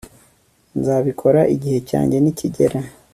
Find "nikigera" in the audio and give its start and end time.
2.19-2.79